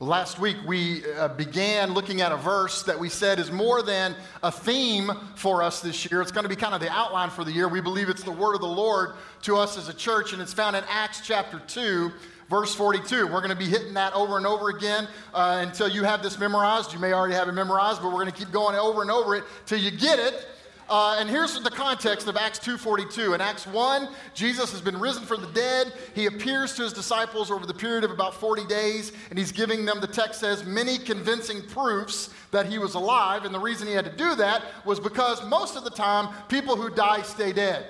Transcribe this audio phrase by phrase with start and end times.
[0.00, 4.16] Last week, we uh, began looking at a verse that we said is more than
[4.42, 6.20] a theme for us this year.
[6.20, 7.68] It's going to be kind of the outline for the year.
[7.68, 9.12] We believe it's the word of the Lord
[9.42, 12.10] to us as a church, and it's found in Acts chapter 2,
[12.50, 13.28] verse 42.
[13.28, 16.40] We're going to be hitting that over and over again uh, until you have this
[16.40, 16.92] memorized.
[16.92, 19.36] You may already have it memorized, but we're going to keep going over and over
[19.36, 20.44] it till you get it.
[20.88, 23.34] Uh, and here's the context of Acts 2.42.
[23.34, 25.92] In Acts 1, Jesus has been risen from the dead.
[26.14, 29.86] He appears to his disciples over the period of about 40 days, and he's giving
[29.86, 33.44] them, the text says, many convincing proofs that he was alive.
[33.44, 36.76] And the reason he had to do that was because most of the time, people
[36.76, 37.86] who die stay dead.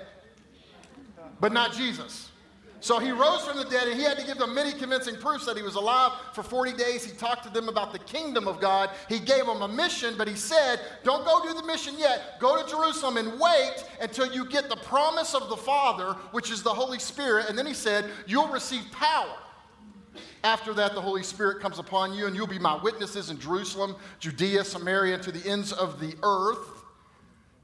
[1.40, 2.30] But not Jesus.
[2.84, 5.46] So he rose from the dead and he had to give them many convincing proofs
[5.46, 7.02] that he was alive for 40 days.
[7.02, 8.90] He talked to them about the kingdom of God.
[9.08, 12.38] He gave them a mission, but he said, Don't go do the mission yet.
[12.40, 16.62] Go to Jerusalem and wait until you get the promise of the Father, which is
[16.62, 17.48] the Holy Spirit.
[17.48, 19.34] And then he said, You'll receive power.
[20.42, 23.96] After that, the Holy Spirit comes upon you, and you'll be my witnesses in Jerusalem,
[24.20, 26.73] Judea, Samaria, to the ends of the earth.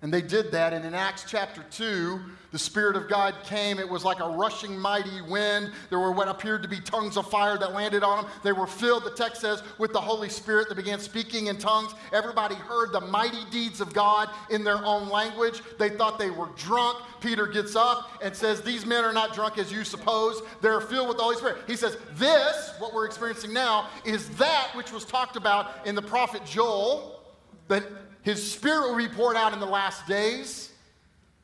[0.03, 0.73] And they did that.
[0.73, 2.21] And in Acts chapter 2,
[2.53, 3.79] the Spirit of God came.
[3.79, 5.73] It was like a rushing mighty wind.
[5.91, 8.33] There were what appeared to be tongues of fire that landed on them.
[8.43, 10.69] They were filled, the text says, with the Holy Spirit.
[10.71, 11.95] They began speaking in tongues.
[12.15, 15.61] Everybody heard the mighty deeds of God in their own language.
[15.79, 16.99] They thought they were drunk.
[17.21, 20.41] Peter gets up and says, These men are not drunk as you suppose.
[20.63, 21.59] They're filled with the Holy Spirit.
[21.67, 26.03] He says, This, what we're experiencing now, is that which was talked about in the
[26.03, 27.21] prophet Joel,
[27.69, 27.85] that
[28.23, 30.71] his spirit will be poured out in the last days.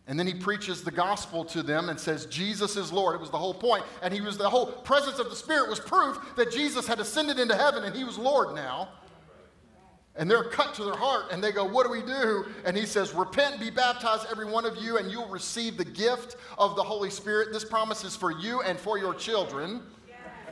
[0.09, 3.17] And then he preaches the gospel to them and says, Jesus is Lord.
[3.17, 3.85] It was the whole point.
[4.03, 7.41] And he was the whole presence of the Spirit was proof that Jesus had ascended
[7.41, 8.89] into heaven and he was Lord now.
[10.15, 12.47] And they're cut to their heart and they go, What do we do?
[12.65, 16.37] And he says, Repent be baptized, every one of you, and you'll receive the gift
[16.57, 17.53] of the Holy Spirit.
[17.53, 19.83] This promise is for you and for your children.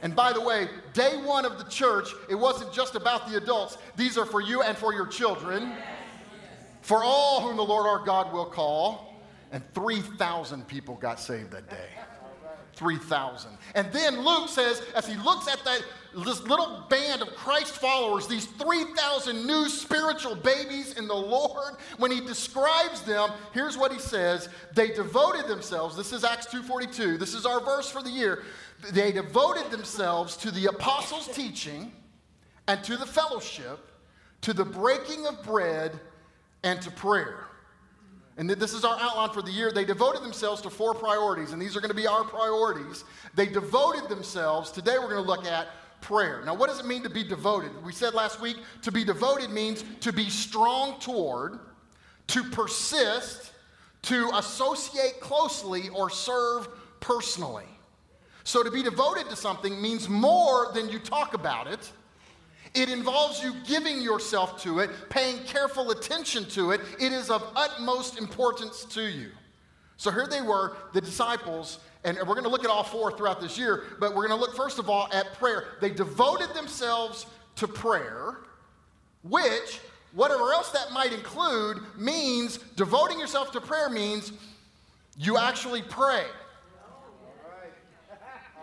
[0.02, 3.78] And by the way, day one of the church, it wasn't just about the adults.
[3.96, 5.72] These are for you and for your children.
[6.84, 9.18] For all whom the Lord our God will call.
[9.52, 11.88] And 3,000 people got saved that day.
[12.74, 13.52] 3,000.
[13.74, 15.82] And then Luke says, as he looks at that,
[16.14, 22.10] this little band of Christ followers, these 3,000 new spiritual babies in the Lord, when
[22.10, 24.50] he describes them, here's what he says.
[24.74, 28.42] They devoted themselves, this is Acts 2.42, this is our verse for the year.
[28.92, 31.92] They devoted themselves to the apostles' teaching
[32.68, 33.78] and to the fellowship,
[34.42, 35.98] to the breaking of bread
[36.64, 37.44] and to prayer.
[38.36, 39.70] And this is our outline for the year.
[39.70, 43.04] They devoted themselves to four priorities, and these are going to be our priorities.
[43.36, 45.68] They devoted themselves, today we're going to look at
[46.00, 46.42] prayer.
[46.44, 47.70] Now, what does it mean to be devoted?
[47.84, 51.60] We said last week to be devoted means to be strong toward,
[52.28, 53.52] to persist,
[54.02, 57.64] to associate closely, or serve personally.
[58.42, 61.92] So, to be devoted to something means more than you talk about it
[62.74, 66.80] it involves you giving yourself to it, paying careful attention to it.
[67.00, 69.30] It is of utmost importance to you.
[69.96, 73.40] So here they were, the disciples, and we're going to look at all four throughout
[73.40, 75.64] this year, but we're going to look first of all at prayer.
[75.80, 77.26] They devoted themselves
[77.56, 78.38] to prayer,
[79.22, 79.80] which,
[80.12, 84.32] whatever else that might include, means devoting yourself to prayer means
[85.16, 86.24] you actually pray.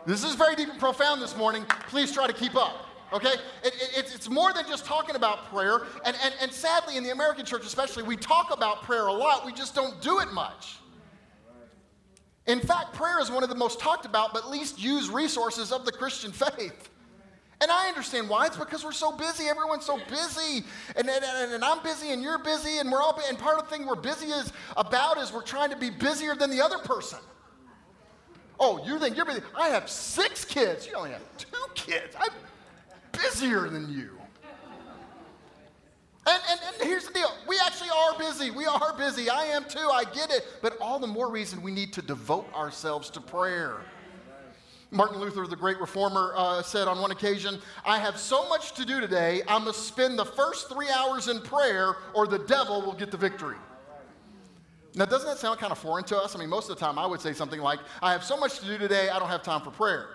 [0.06, 1.64] This is very deep and profound this morning.
[1.88, 2.88] Please try to keep up.
[3.14, 3.34] Okay?
[3.64, 5.82] It, it, it's more than just talking about prayer.
[6.06, 9.46] And, and, and sadly, in the American church especially, we talk about prayer a lot,
[9.46, 10.78] we just don't do it much.
[12.48, 15.86] In fact, prayer is one of the most talked about but least used resources of
[15.86, 16.90] the Christian faith.
[17.62, 18.48] And I understand why.
[18.48, 19.46] It's because we're so busy.
[19.46, 20.66] Everyone's so busy.
[20.96, 23.76] And, and, and, I'm busy and you're busy and we're all And part of the
[23.76, 27.20] thing we're busy is about is we're trying to be busier than the other person.
[28.60, 29.42] Oh, you think you're busy?
[29.56, 30.88] I have six kids.
[30.88, 32.16] You only have two kids.
[32.20, 32.30] I,
[33.12, 34.18] busier than you.
[36.28, 38.52] And, and, and, here's the deal we actually are busy.
[38.52, 39.30] We are busy.
[39.30, 39.90] I am too.
[39.92, 40.46] I get it.
[40.62, 43.78] But all the more reason we need to devote ourselves to prayer.
[44.92, 48.86] Martin Luther, the great reformer, uh, said on one occasion, I have so much to
[48.86, 52.94] do today, I must spend the first three hours in prayer, or the devil will
[52.94, 53.56] get the victory.
[54.94, 56.36] Now, doesn't that sound kind of foreign to us?
[56.36, 58.60] I mean, most of the time I would say something like, I have so much
[58.60, 60.10] to do today, I don't have time for prayer.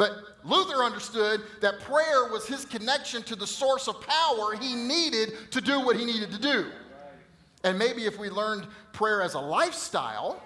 [0.00, 0.12] But
[0.44, 5.60] Luther understood that prayer was his connection to the source of power he needed to
[5.60, 6.70] do what he needed to do.
[7.64, 10.42] And maybe if we learned prayer as a lifestyle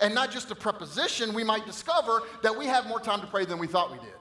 [0.00, 3.44] and not just a preposition, we might discover that we have more time to pray
[3.44, 4.14] than we thought we did.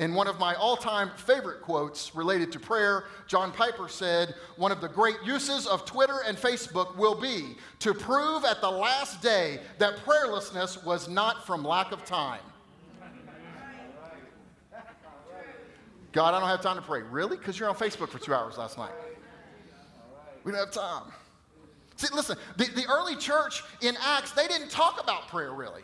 [0.00, 4.72] In one of my all time favorite quotes related to prayer, John Piper said, One
[4.72, 9.22] of the great uses of Twitter and Facebook will be to prove at the last
[9.22, 12.40] day that prayerlessness was not from lack of time
[16.12, 17.02] God, I don't have time to pray.
[17.02, 17.36] Really?
[17.36, 18.92] Because you're on Facebook for two hours last night.
[20.44, 21.12] We don't have time.
[21.96, 25.82] See, listen, the, the early church in Acts, they didn't talk about prayer really.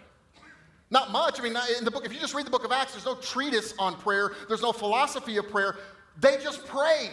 [0.91, 1.39] Not much.
[1.39, 3.15] I mean, in the book, if you just read the book of Acts, there's no
[3.17, 5.77] treatise on prayer, there's no philosophy of prayer.
[6.19, 7.11] They just prayed.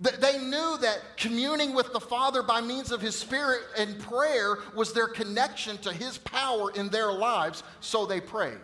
[0.00, 4.92] They knew that communing with the Father by means of His Spirit and prayer was
[4.92, 8.58] their connection to His power in their lives, so they prayed.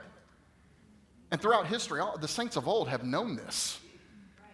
[1.31, 3.81] And throughout history, all, the saints of old have known this.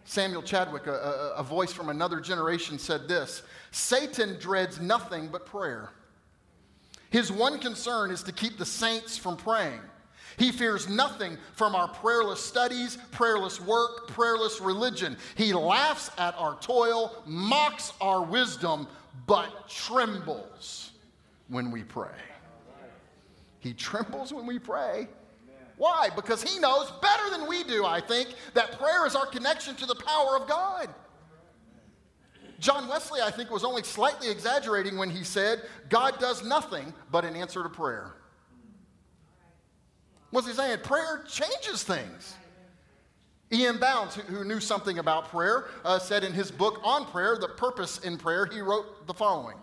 [0.04, 5.46] Samuel Chadwick, a, a, a voice from another generation, said this Satan dreads nothing but
[5.46, 5.90] prayer.
[7.10, 9.80] His one concern is to keep the saints from praying.
[10.36, 15.16] He fears nothing from our prayerless studies, prayerless work, prayerless religion.
[15.36, 18.88] He laughs at our toil, mocks our wisdom,
[19.26, 20.90] but trembles
[21.46, 22.10] when we pray.
[23.60, 25.06] He trembles when we pray.
[25.76, 26.08] Why?
[26.14, 29.86] Because he knows better than we do, I think, that prayer is our connection to
[29.86, 30.88] the power of God.
[32.60, 37.24] John Wesley, I think, was only slightly exaggerating when he said, God does nothing but
[37.24, 38.14] an answer to prayer.
[40.30, 40.78] What's he saying?
[40.82, 42.34] Prayer changes things.
[43.52, 43.78] E.M.
[43.78, 47.98] Bounds, who knew something about prayer, uh, said in his book on prayer, The Purpose
[47.98, 49.56] in Prayer, he wrote the following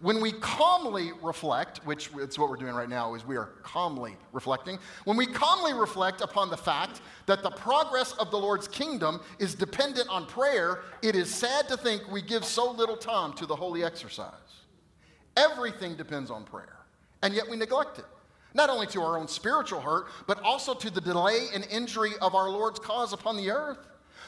[0.00, 4.16] when we calmly reflect, which it's what we're doing right now, is we are calmly
[4.32, 4.78] reflecting.
[5.04, 9.54] When we calmly reflect upon the fact that the progress of the Lord's kingdom is
[9.54, 13.56] dependent on prayer, it is sad to think we give so little time to the
[13.56, 14.32] holy exercise.
[15.36, 16.78] Everything depends on prayer,
[17.22, 18.06] and yet we neglect it.
[18.54, 22.34] Not only to our own spiritual hurt, but also to the delay and injury of
[22.34, 23.78] our Lord's cause upon the earth.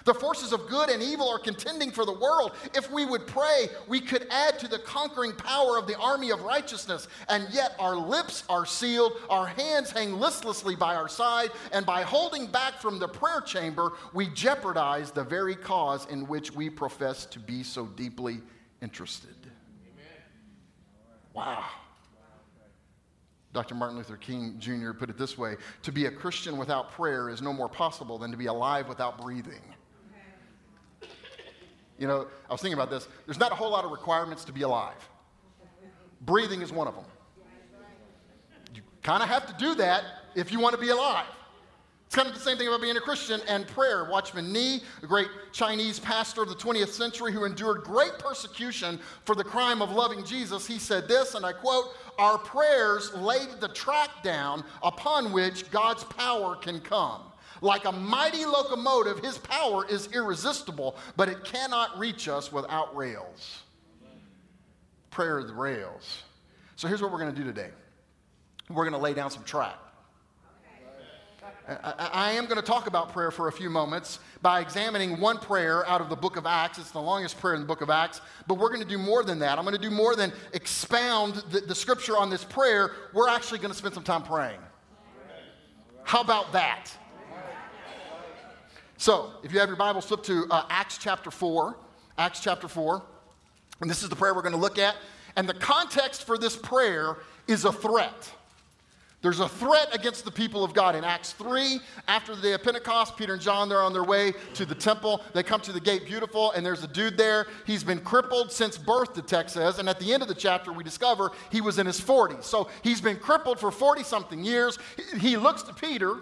[0.04, 2.52] The forces of good and evil are contending for the world.
[2.74, 6.42] If we would pray, we could add to the conquering power of the army of
[6.42, 7.08] righteousness.
[7.28, 12.02] And yet our lips are sealed, our hands hang listlessly by our side, and by
[12.02, 17.26] holding back from the prayer chamber, we jeopardize the very cause in which we profess
[17.26, 18.40] to be so deeply
[18.82, 19.34] interested.
[21.34, 21.64] Wow.
[23.52, 23.74] Dr.
[23.74, 24.92] Martin Luther King Jr.
[24.92, 28.30] put it this way To be a Christian without prayer is no more possible than
[28.30, 29.62] to be alive without breathing.
[31.98, 33.08] You know, I was thinking about this.
[33.26, 35.08] There's not a whole lot of requirements to be alive.
[36.20, 37.04] Breathing is one of them.
[38.74, 40.04] You kind of have to do that
[40.34, 41.26] if you want to be alive.
[42.06, 44.08] It's kind of the same thing about being a Christian and prayer.
[44.08, 49.34] Watchman Nee, a great Chinese pastor of the 20th century who endured great persecution for
[49.34, 53.68] the crime of loving Jesus, he said this, and I quote, Our prayers laid the
[53.68, 57.27] track down upon which God's power can come.
[57.60, 63.62] Like a mighty locomotive, his power is irresistible, but it cannot reach us without rails.
[65.10, 66.22] Prayer of the rails.
[66.76, 67.70] So here's what we're going to do today
[68.70, 69.76] we're going to lay down some track.
[71.68, 75.38] I, I am going to talk about prayer for a few moments by examining one
[75.38, 76.78] prayer out of the book of Acts.
[76.78, 79.22] It's the longest prayer in the book of Acts, but we're going to do more
[79.22, 79.58] than that.
[79.58, 82.92] I'm going to do more than expound the, the scripture on this prayer.
[83.12, 84.60] We're actually going to spend some time praying.
[86.04, 86.90] How about that?
[89.00, 91.76] So, if you have your Bible, flip to uh, Acts chapter 4.
[92.18, 93.00] Acts chapter 4.
[93.80, 94.96] And this is the prayer we're going to look at.
[95.36, 98.32] And the context for this prayer is a threat.
[99.22, 100.96] There's a threat against the people of God.
[100.96, 101.78] In Acts 3,
[102.08, 105.22] after the day of Pentecost, Peter and John, they're on their way to the temple.
[105.32, 107.46] They come to the gate beautiful, and there's a dude there.
[107.66, 109.78] He's been crippled since birth, the text says.
[109.78, 112.42] And at the end of the chapter, we discover he was in his 40s.
[112.42, 114.76] So he's been crippled for 40 something years.
[115.20, 116.16] He looks to Peter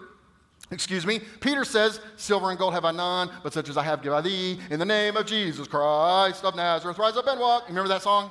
[0.71, 1.21] Excuse me.
[1.41, 4.21] Peter says, Silver and gold have I none, but such as I have give I
[4.21, 4.59] thee.
[4.71, 7.63] In the name of Jesus Christ of Nazareth, rise up and walk.
[7.65, 8.31] You remember that song?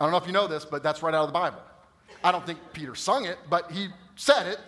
[0.00, 1.58] I don't know if you know this, but that's right out of the Bible.
[2.24, 4.58] I don't think Peter sung it, but he said it.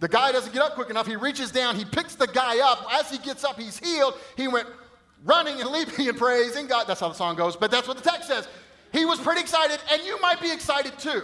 [0.00, 1.06] The guy doesn't get up quick enough.
[1.06, 2.86] He reaches down, he picks the guy up.
[2.92, 4.14] As he gets up, he's healed.
[4.36, 4.66] He went
[5.24, 6.86] running and leaping and praising God.
[6.86, 8.48] That's how the song goes, but that's what the text says.
[8.92, 11.22] He was pretty excited, and you might be excited too.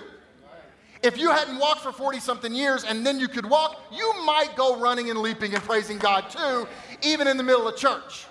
[1.03, 4.55] If you hadn't walked for 40 something years and then you could walk, you might
[4.57, 6.69] go running and leaping and praising God too,
[7.03, 8.27] even in the middle of church.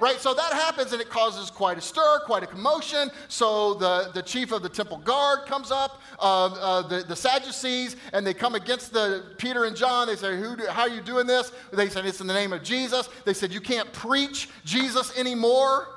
[0.00, 0.20] Right?
[0.20, 3.10] So that happens and it causes quite a stir, quite a commotion.
[3.28, 7.94] So the, the chief of the temple guard comes up, uh, uh, the, the Sadducees,
[8.12, 10.08] and they come against the Peter and John.
[10.08, 11.52] They say, Who do, How are you doing this?
[11.72, 13.08] They said, It's in the name of Jesus.
[13.24, 15.93] They said, You can't preach Jesus anymore.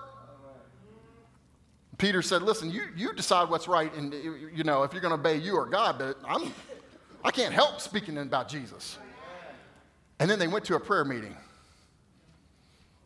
[1.98, 5.20] Peter said, Listen, you, you decide what's right, and you know, if you're going to
[5.20, 6.54] obey you or God, but I'm,
[7.24, 8.98] I can't help speaking about Jesus.
[10.20, 11.36] And then they went to a prayer meeting.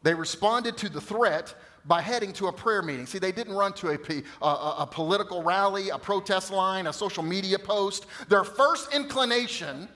[0.03, 1.53] They responded to the threat
[1.85, 3.05] by heading to a prayer meeting.
[3.05, 7.23] See, they didn't run to a, a, a political rally, a protest line, a social
[7.23, 8.05] media post.
[8.29, 9.87] Their first inclination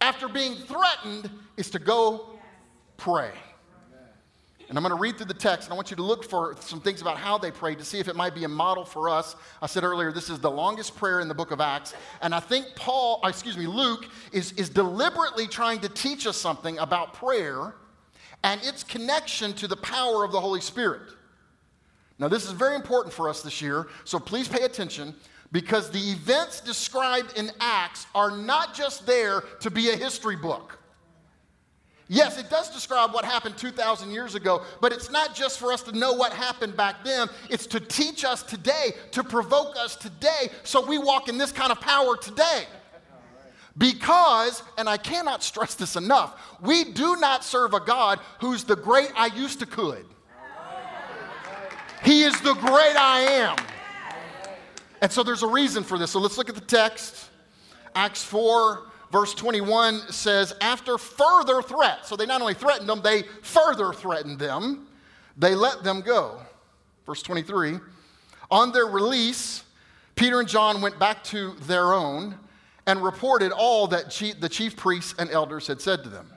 [0.00, 2.38] after being threatened is to go
[2.96, 3.32] pray.
[4.68, 6.56] And I'm going to read through the text, and I want you to look for
[6.58, 9.08] some things about how they prayed to see if it might be a model for
[9.08, 9.36] us.
[9.62, 11.94] I said earlier, this is the longest prayer in the book of Acts.
[12.20, 16.36] And I think Paul, uh, excuse me, Luke, is, is deliberately trying to teach us
[16.36, 17.76] something about prayer
[18.42, 21.02] and its connection to the power of the Holy Spirit.
[22.18, 25.14] Now, this is very important for us this year, so please pay attention
[25.52, 30.78] because the events described in Acts are not just there to be a history book.
[32.08, 35.82] Yes, it does describe what happened 2,000 years ago, but it's not just for us
[35.82, 37.28] to know what happened back then.
[37.50, 41.72] It's to teach us today, to provoke us today, so we walk in this kind
[41.72, 42.64] of power today.
[43.76, 48.76] Because, and I cannot stress this enough, we do not serve a God who's the
[48.76, 50.06] great I used to could.
[52.04, 53.56] He is the great I am.
[55.02, 56.12] And so there's a reason for this.
[56.12, 57.30] So let's look at the text.
[57.94, 63.22] Acts 4, verse 21 says, after further threat, so they not only threatened them, they
[63.42, 64.88] further threatened them,
[65.36, 66.40] they let them go.
[67.04, 67.78] Verse 23,
[68.50, 69.62] on their release,
[70.14, 72.38] Peter and John went back to their own
[72.86, 74.10] and reported all that
[74.40, 76.30] the chief priests and elders had said to them.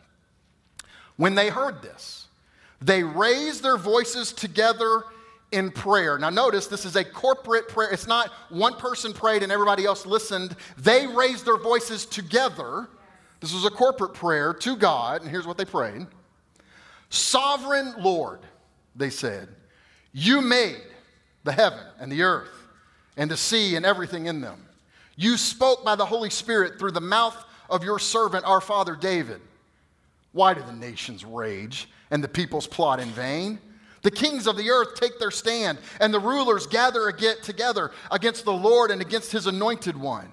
[1.16, 2.28] When they heard this,
[2.82, 5.04] they raised their voices together
[5.52, 6.18] in prayer.
[6.18, 7.90] Now, notice this is a corporate prayer.
[7.92, 10.56] It's not one person prayed and everybody else listened.
[10.78, 12.88] They raised their voices together.
[13.40, 16.08] This was a corporate prayer to God, and here's what they prayed
[17.10, 18.40] Sovereign Lord,
[18.96, 19.50] they said,
[20.12, 20.82] you made
[21.44, 22.50] the heaven and the earth
[23.18, 24.66] and the sea and everything in them.
[25.16, 27.36] You spoke by the Holy Spirit through the mouth
[27.70, 29.42] of your servant, our father David.
[30.32, 33.60] Why do the nations rage and the peoples plot in vain?
[34.02, 38.54] The kings of the earth take their stand, and the rulers gather together against the
[38.54, 40.30] Lord and against his anointed one.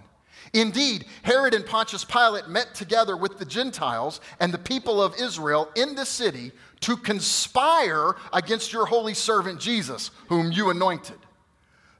[0.53, 5.71] Indeed, Herod and Pontius Pilate met together with the Gentiles and the people of Israel
[5.75, 11.19] in the city to conspire against your holy servant Jesus, whom you anointed.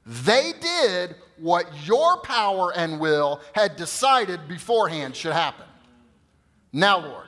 [0.05, 5.65] They did what your power and will had decided beforehand should happen.
[6.71, 7.27] Now, Lord,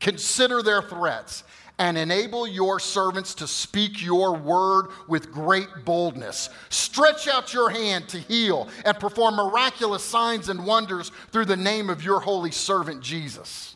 [0.00, 1.44] consider their threats
[1.78, 6.48] and enable your servants to speak your word with great boldness.
[6.68, 11.90] Stretch out your hand to heal and perform miraculous signs and wonders through the name
[11.90, 13.74] of your holy servant Jesus.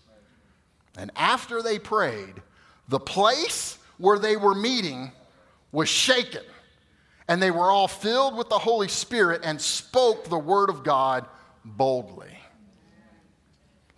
[0.96, 2.34] And after they prayed,
[2.88, 5.12] the place where they were meeting
[5.72, 6.42] was shaken,
[7.26, 11.26] and they were all filled with the Holy Spirit and spoke the word of God
[11.64, 12.37] boldly.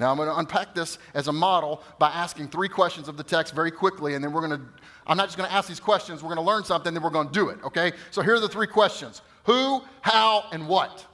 [0.00, 3.22] Now, I'm going to unpack this as a model by asking three questions of the
[3.22, 4.66] text very quickly, and then we're going to,
[5.06, 7.10] I'm not just going to ask these questions, we're going to learn something, then we're
[7.10, 7.92] going to do it, okay?
[8.10, 11.06] So here are the three questions Who, how, and what?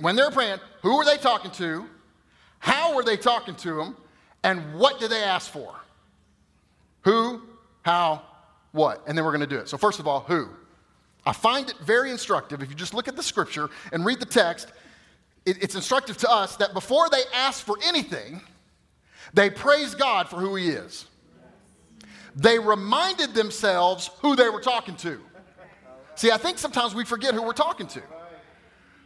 [0.00, 1.86] When they're praying, who were they talking to?
[2.60, 3.96] How were they talking to them?
[4.44, 5.74] And what did they ask for?
[7.02, 7.42] Who,
[7.82, 8.22] how,
[8.70, 9.02] what?
[9.08, 9.68] And then we're going to do it.
[9.68, 10.48] So, first of all, who?
[11.26, 14.26] I find it very instructive if you just look at the scripture and read the
[14.26, 14.68] text
[15.46, 18.40] it's instructive to us that before they ask for anything,
[19.32, 21.06] they praise God for who He is.
[22.36, 25.20] They reminded themselves who they were talking to.
[26.16, 28.02] See, I think sometimes we forget who we're talking to.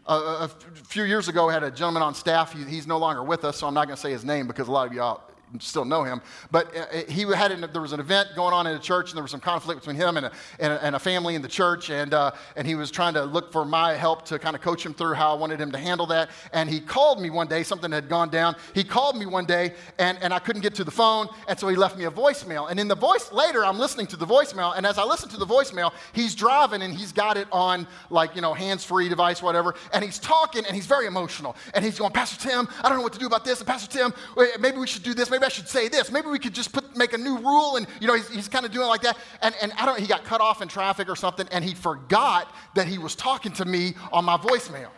[0.06, 2.52] Uh, a few years ago, I had a gentleman on staff.
[2.52, 4.68] He, he's no longer with us, so I'm not going to say his name because
[4.68, 5.27] a lot of y'all
[5.60, 8.66] still know him, but uh, uh, he had an, there was an event going on
[8.66, 10.96] in a church, and there was some conflict between him and a, and a, and
[10.96, 13.94] a family in the church, and uh, and he was trying to look for my
[13.94, 16.30] help to kind of coach him through how I wanted him to handle that.
[16.52, 17.62] And he called me one day.
[17.62, 18.56] Something had gone down.
[18.74, 21.68] He called me one day, and and I couldn't get to the phone, and so
[21.68, 22.70] he left me a voicemail.
[22.70, 25.38] And in the voice later, I'm listening to the voicemail, and as I listen to
[25.38, 29.74] the voicemail, he's driving and he's got it on like you know hands-free device, whatever,
[29.92, 33.02] and he's talking and he's very emotional, and he's going, Pastor Tim, I don't know
[33.02, 34.12] what to do about this, and Pastor Tim,
[34.60, 36.10] maybe we should do this, maybe I should say this.
[36.10, 37.76] Maybe we could just put, make a new rule.
[37.76, 39.16] And, you know, he's, he's kind of doing like that.
[39.42, 42.54] And, and I don't he got cut off in traffic or something, and he forgot
[42.74, 44.88] that he was talking to me on my voicemail.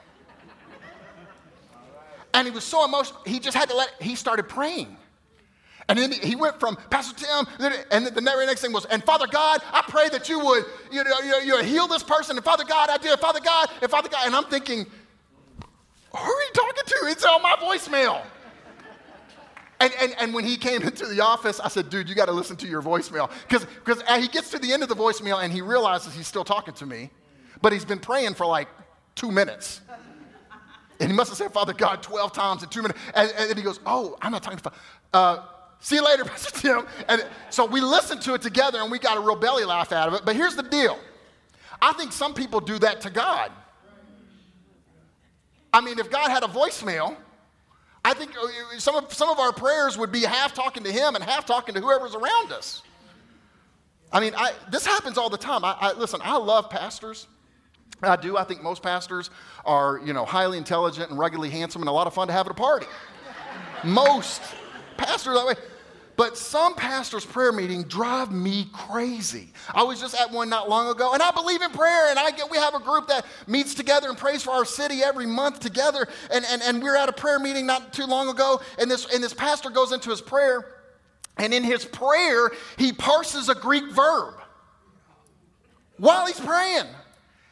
[2.32, 4.96] And he was so emotional, he just had to let, he started praying.
[5.88, 9.26] And then he went from Pastor Tim, and the very next thing was, and Father
[9.26, 12.36] God, I pray that you would you know, you, you heal this person.
[12.36, 13.18] And Father God, I did.
[13.18, 14.24] Father God, and Father God.
[14.24, 14.86] And I'm thinking,
[16.12, 16.96] who are you talking to?
[17.06, 18.22] It's on my voicemail.
[19.80, 22.32] And, and, and when he came into the office, I said, dude, you got to
[22.32, 23.30] listen to your voicemail.
[23.48, 23.66] Because
[24.20, 26.86] he gets to the end of the voicemail and he realizes he's still talking to
[26.86, 27.10] me,
[27.62, 28.68] but he's been praying for like
[29.14, 29.80] two minutes.
[31.00, 33.00] And he must have said, Father God, 12 times in two minutes.
[33.14, 34.72] And, and he goes, Oh, I'm not talking to
[35.14, 35.42] uh,
[35.80, 36.86] See you later, Pastor Tim.
[37.08, 40.08] And so we listened to it together and we got a real belly laugh out
[40.08, 40.22] of it.
[40.24, 40.98] But here's the deal
[41.82, 43.50] I think some people do that to God.
[45.72, 47.16] I mean, if God had a voicemail,
[48.04, 51.14] I think uh, some of, some of our prayers would be half talking to Him
[51.14, 52.82] and half talking to whoever's around us.
[54.12, 55.64] I mean, I, this happens all the time.
[55.64, 57.26] I, I, listen, I love pastors.
[58.02, 58.36] I do.
[58.36, 59.30] I think most pastors
[59.64, 62.46] are, you know, highly intelligent and ruggedly handsome and a lot of fun to have
[62.46, 62.86] at a party.
[63.84, 64.40] most
[64.96, 65.54] pastors that way.
[66.20, 69.54] But some pastors' prayer meeting drive me crazy.
[69.74, 72.30] I was just at one not long ago, and I believe in prayer, and I
[72.30, 75.60] get, we have a group that meets together and prays for our city every month
[75.60, 76.06] together.
[76.30, 79.06] And, and, and we were at a prayer meeting not too long ago, and this,
[79.14, 80.62] and this pastor goes into his prayer,
[81.38, 84.34] and in his prayer, he parses a Greek verb
[85.96, 86.84] while he's praying.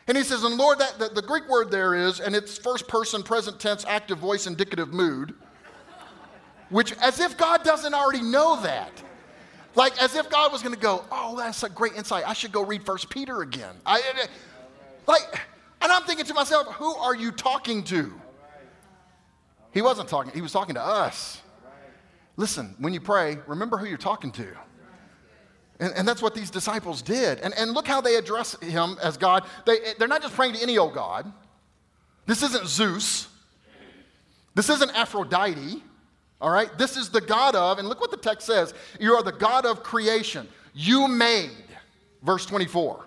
[0.08, 2.87] And he says, and Lord, that, the, the Greek word there is, and it's first
[2.87, 5.34] person, present tense, active voice, indicative mood
[6.70, 8.92] which as if God doesn't already know that.
[9.75, 12.25] Like as if God was going to go, oh, that's a great insight.
[12.26, 13.75] I should go read First Peter again.
[13.87, 14.00] I,
[15.06, 15.40] like,
[15.80, 18.12] and I'm thinking to myself, who are you talking to?
[19.72, 21.40] He wasn't talking, he was talking to us.
[22.37, 24.46] Listen, when you pray, remember who you're talking to.
[25.80, 27.38] And, and, that's what these disciples did.
[27.38, 29.44] And, and look how they address him as God.
[29.64, 31.32] They, they're not just praying to any old God.
[32.26, 33.28] This isn't Zeus.
[34.56, 35.82] This isn't Aphrodite.
[36.40, 36.76] All right?
[36.78, 39.66] This is the God of, and look what the text says you are the God
[39.66, 40.49] of creation.
[40.75, 41.50] You made,
[42.23, 43.04] verse 24.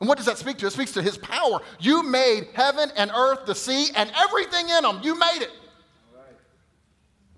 [0.00, 0.66] And what does that speak to?
[0.66, 1.60] It speaks to his power.
[1.78, 5.00] You made heaven and earth, the sea, and everything in them.
[5.02, 5.50] You made it.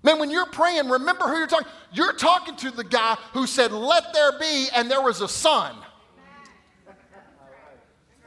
[0.01, 1.67] Man, when you're praying, remember who you're talking.
[1.91, 5.75] You're talking to the guy who said, "Let there be," and there was a sun.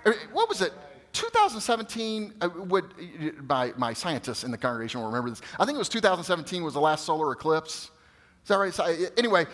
[0.06, 0.72] Er, what was it?
[1.12, 2.84] 2017, uh, would,
[3.48, 5.42] my, my scientists in the congregation will remember this.
[5.58, 7.90] I think it was 2017 was the last solar eclipse.
[8.42, 8.72] Is that right?
[8.72, 8.84] So,
[9.16, 9.46] anyway,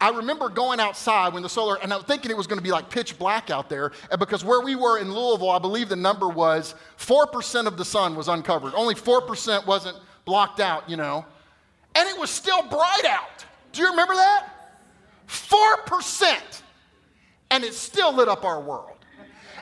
[0.00, 2.70] I remember going outside when the solar, and I'm thinking it was going to be
[2.70, 6.28] like pitch black out there, because where we were in Louisville, I believe the number
[6.28, 8.74] was 4% of the sun was uncovered.
[8.74, 11.24] Only 4% wasn't blocked out, you know.
[11.96, 13.44] And it was still bright out.
[13.72, 14.48] Do you remember that?
[15.26, 16.62] 4%.
[17.50, 18.97] And it still lit up our world.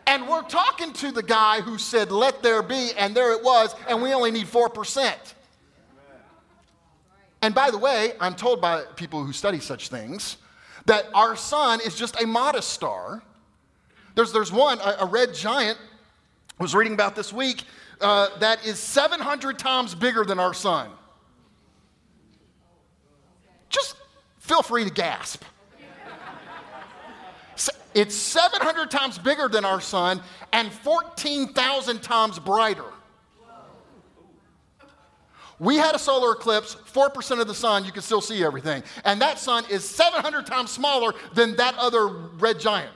[0.07, 3.75] And we're talking to the guy who said, let there be, and there it was,
[3.88, 5.14] and we only need 4%.
[7.42, 10.37] And by the way, I'm told by people who study such things
[10.87, 13.23] that our sun is just a modest star.
[14.14, 15.79] There's, there's one, a, a red giant,
[16.59, 17.64] I was reading about this week,
[18.01, 20.90] uh, that is 700 times bigger than our sun.
[23.69, 23.97] Just
[24.38, 25.42] feel free to gasp.
[27.97, 30.21] It's 700 times bigger than our sun
[30.53, 32.85] and 14,000 times brighter.
[35.59, 38.83] We had a solar eclipse, 4% of the sun, you can still see everything.
[39.07, 42.93] And that sun is 700 times smaller than that other red giant.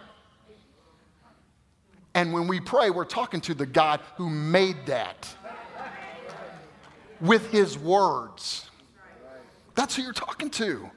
[2.12, 5.34] And when we pray, we're talking to the God who made that
[7.22, 8.68] with his words.
[9.74, 10.90] That's who you're talking to.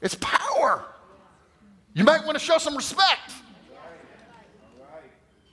[0.00, 0.84] It's power.
[1.96, 3.32] You might want to show some respect.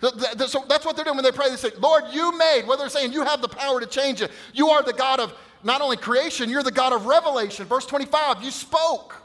[0.01, 1.49] So that's what they're doing when they pray.
[1.49, 4.29] They say, Lord, you made, whether they're saying you have the power to change it.
[4.53, 7.65] You are the God of not only creation, you're the God of revelation.
[7.65, 9.15] Verse 25, you spoke.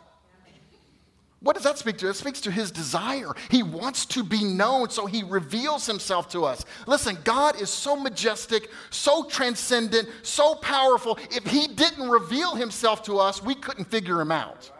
[1.41, 2.09] What does that speak to?
[2.09, 3.33] It speaks to his desire.
[3.51, 6.65] He wants to be known, so he reveals himself to us.
[6.87, 11.19] Listen, God is so majestic, so transcendent, so powerful.
[11.33, 14.71] If he didn't reveal himself to us, we couldn't figure him out.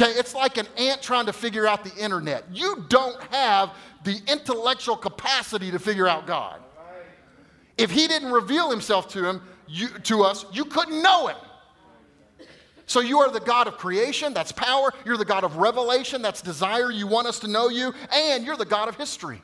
[0.00, 2.44] Okay, it's like an ant trying to figure out the internet.
[2.52, 6.60] You don't have the intellectual capacity to figure out God.
[7.76, 11.36] If he didn't reveal himself to him, you, to us, you couldn't know him.
[12.86, 14.94] So you are the God of creation, that's power.
[15.04, 16.90] You're the God of revelation, that's desire.
[16.90, 19.42] You want us to know you, and you're the God of history.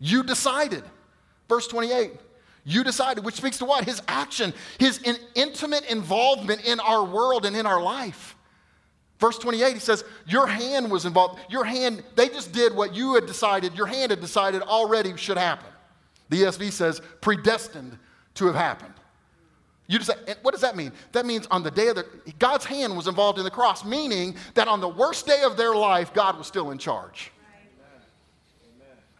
[0.00, 0.82] You decided.
[1.48, 2.12] Verse 28.
[2.64, 3.84] You decided, which speaks to what?
[3.84, 8.33] His action, his in, intimate involvement in our world and in our life.
[9.24, 11.40] Verse 28, he says, Your hand was involved.
[11.48, 15.38] Your hand, they just did what you had decided, your hand had decided already should
[15.38, 15.70] happen.
[16.28, 17.96] The ESV says, predestined
[18.34, 18.92] to have happened.
[19.86, 20.10] You just,
[20.42, 20.92] what does that mean?
[21.12, 22.06] That means on the day of the,
[22.38, 25.74] God's hand was involved in the cross, meaning that on the worst day of their
[25.74, 27.32] life, God was still in charge.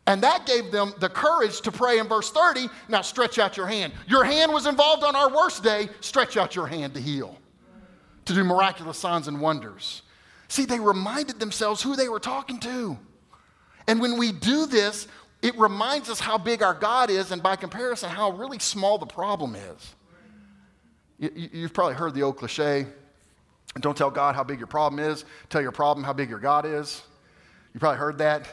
[0.07, 3.69] And that gave them the courage to pray in verse 30 now stretch out your
[3.69, 3.95] hand.
[4.07, 7.39] Your hand was involved on our worst day, stretch out your hand to heal
[8.25, 10.03] to do miraculous signs and wonders.
[10.49, 12.99] See, they reminded themselves who they were talking to.
[13.87, 15.07] And when we do this,
[15.43, 19.07] it reminds us how big our God is, and by comparison, how really small the
[19.07, 19.95] problem is.
[21.19, 22.87] You, have probably heard the old cliche
[23.81, 26.65] don't tell God how big your problem is, tell your problem how big your God
[26.65, 27.03] is.
[27.73, 28.47] You probably heard that.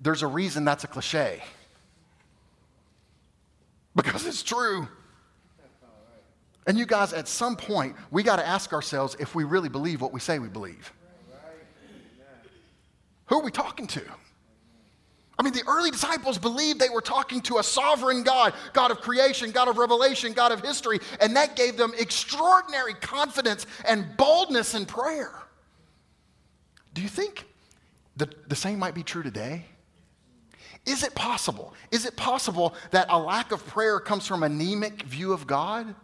[0.00, 1.42] There's a reason that's a cliche.
[3.94, 4.88] because it's true.
[6.70, 10.00] And you guys, at some point, we got to ask ourselves if we really believe
[10.00, 10.92] what we say we believe.
[13.26, 14.02] Who are we talking to?
[15.36, 19.00] I mean, the early disciples believed they were talking to a sovereign God, God of
[19.00, 24.76] creation, God of revelation, God of history, and that gave them extraordinary confidence and boldness
[24.76, 25.32] in prayer.
[26.94, 27.46] Do you think
[28.16, 29.64] the, the same might be true today?
[30.86, 31.74] Is it possible?
[31.90, 35.96] Is it possible that a lack of prayer comes from anemic view of God?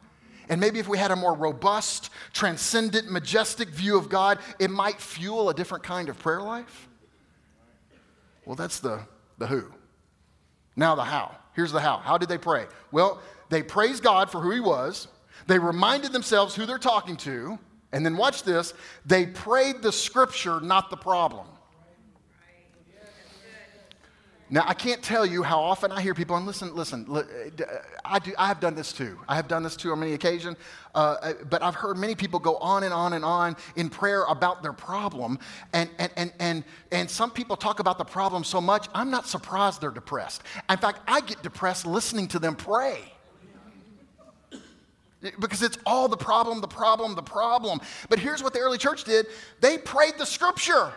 [0.49, 5.01] And maybe if we had a more robust, transcendent, majestic view of God, it might
[5.01, 6.89] fuel a different kind of prayer life?
[8.45, 9.01] Well, that's the
[9.39, 9.65] the who.
[10.77, 11.37] Now, the how.
[11.55, 11.99] Here's the how.
[11.99, 12.67] How did they pray?
[12.93, 15.09] Well, they praised God for who He was,
[15.47, 17.59] they reminded themselves who they're talking to,
[17.93, 21.47] and then watch this they prayed the scripture, not the problem.
[24.49, 27.25] Now, I can't tell you how often I hear people, and listen, listen, uh,
[28.05, 29.19] I, do, I have done this too.
[29.29, 30.57] I have done this too on many occasions,
[30.95, 34.23] uh, uh, but I've heard many people go on and on and on in prayer
[34.25, 35.41] about their problem.
[35.73, 39.27] And, and, and, and, and some people talk about the problem so much, I'm not
[39.27, 40.45] surprised they're depressed.
[40.71, 43.01] In fact, I get depressed listening to them pray.
[45.41, 47.81] Because it's all the problem, the problem, the problem.
[48.09, 49.27] But here's what the early church did
[49.61, 50.93] they prayed the scripture.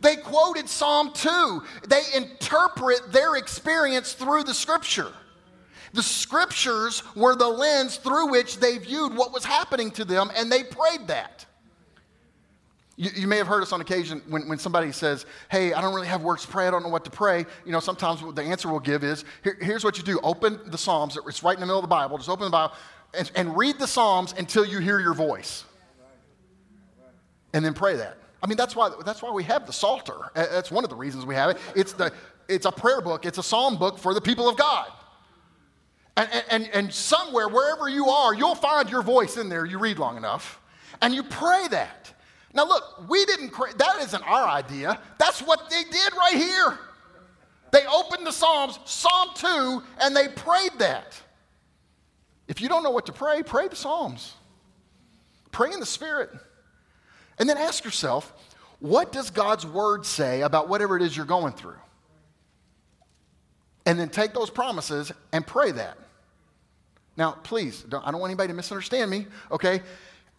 [0.00, 1.62] They quoted Psalm 2.
[1.88, 5.12] They interpret their experience through the scripture.
[5.92, 10.50] The scriptures were the lens through which they viewed what was happening to them, and
[10.50, 11.44] they prayed that.
[12.96, 15.94] You, you, may have heard us on occasion when, when somebody says, Hey, I don't
[15.94, 17.46] really have words to pray, I don't know what to pray.
[17.64, 20.78] You know, sometimes the answer we'll give is Here, here's what you do open the
[20.78, 22.74] Psalms, it's right in the middle of the Bible, just open the Bible
[23.14, 25.64] and, and read the Psalms until you hear your voice.
[27.52, 28.19] And then pray that.
[28.42, 30.30] I mean, that's why, that's why we have the Psalter.
[30.34, 31.58] Uh, that's one of the reasons we have it.
[31.76, 32.12] It's, the,
[32.48, 34.90] it's a prayer book, it's a psalm book for the people of God.
[36.16, 39.64] And, and, and somewhere, wherever you are, you'll find your voice in there.
[39.64, 40.60] You read long enough,
[41.00, 42.12] and you pray that.
[42.52, 45.00] Now, look, we didn't, create, that isn't our idea.
[45.18, 46.78] That's what they did right here.
[47.70, 51.14] They opened the Psalms, Psalm 2, and they prayed that.
[52.48, 54.34] If you don't know what to pray, pray the Psalms.
[55.52, 56.30] Pray in the Spirit.
[57.40, 58.32] And then ask yourself,
[58.80, 61.78] what does God's word say about whatever it is you're going through?
[63.86, 65.96] And then take those promises and pray that.
[67.16, 69.80] Now, please, don't, I don't want anybody to misunderstand me, okay?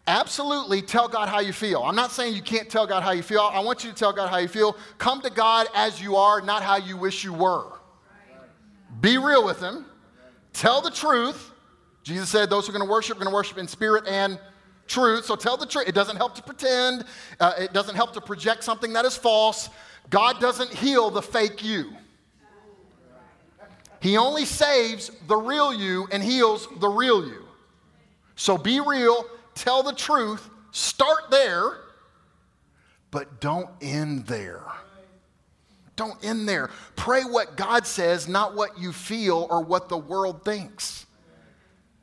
[0.06, 1.82] Absolutely tell God how you feel.
[1.82, 3.42] I'm not saying you can't tell God how you feel.
[3.42, 4.78] I want you to tell God how you feel.
[5.00, 7.66] Come to God as you are, not how you wish you were.
[9.00, 9.86] Be real with Him.
[10.54, 11.52] Tell the truth.
[12.04, 14.40] Jesus said, Those who are going to worship are going to worship in spirit and
[14.92, 15.26] truth.
[15.26, 15.88] So tell the truth.
[15.88, 17.06] It doesn't help to pretend,
[17.40, 19.70] uh, it doesn't help to project something that is false.
[20.10, 21.94] God doesn't heal the fake you.
[24.02, 27.46] He only saves the real you and heals the real you.
[28.36, 31.78] So be real, tell the truth, start there,
[33.12, 34.64] but don't end there.
[35.96, 36.72] Don't end there.
[36.96, 41.06] Pray what God says, not what you feel or what the world thinks.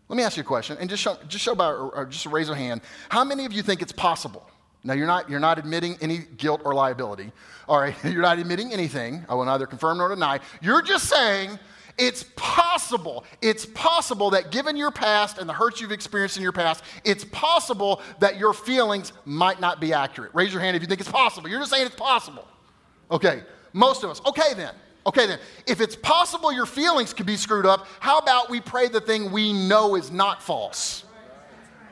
[0.09, 2.49] Let me ask you a question, and just show, just show by, or, just raise
[2.49, 2.81] a hand.
[3.11, 4.49] How many of you think it's possible?
[4.83, 7.31] Now, you're not, you're not admitting any guilt or liability.
[7.69, 9.27] All right, you're not admitting anything.
[9.29, 10.41] I will neither confirm nor deny.
[10.63, 11.59] You're just saying
[11.99, 13.25] it's possible.
[13.43, 17.25] It's possible that given your past and the hurts you've experienced in your past, it's
[17.25, 20.31] possible that your feelings might not be accurate.
[20.33, 21.51] Raise your hand if you think it's possible.
[21.51, 22.47] You're just saying it's possible.
[23.11, 23.43] Okay,
[23.73, 24.23] most of us.
[24.25, 24.75] Okay, then.
[25.09, 28.89] Okay, then, if it's possible your feelings could be screwed up, how about we pray
[28.89, 31.03] the thing we know is not false,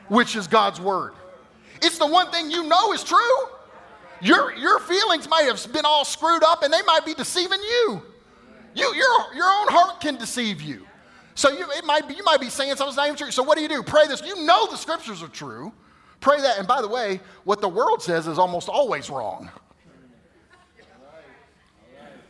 [0.07, 1.13] which is God's word?
[1.81, 3.17] It's the one thing you know is true.
[4.21, 8.03] Your, your feelings might have been all screwed up and they might be deceiving you.
[8.75, 10.85] you your, your own heart can deceive you.
[11.33, 13.31] So you, it might be, you might be saying something's not even true.
[13.31, 13.81] So what do you do?
[13.81, 14.21] Pray this.
[14.21, 15.73] You know the scriptures are true.
[16.19, 16.59] Pray that.
[16.59, 19.49] And by the way, what the world says is almost always wrong.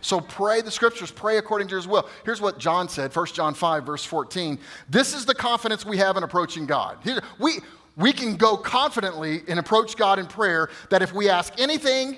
[0.01, 2.07] So pray the scriptures, pray according to his will.
[2.23, 4.59] Here's what John said, 1 John 5, verse 14.
[4.89, 6.99] This is the confidence we have in approaching God.
[7.39, 7.53] We,
[7.95, 12.17] we can go confidently and approach God in prayer that if we ask anything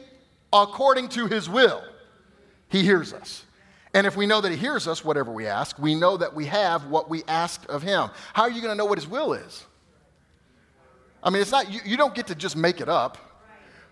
[0.51, 1.83] according to his will,
[2.67, 3.45] he hears us.
[3.93, 6.45] And if we know that he hears us, whatever we ask, we know that we
[6.45, 8.09] have what we asked of him.
[8.33, 9.65] How are you going to know what his will is?
[11.23, 13.17] I mean, it's not, you, you don't get to just make it up